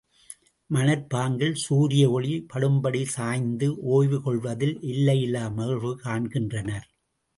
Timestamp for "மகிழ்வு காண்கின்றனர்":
5.51-6.87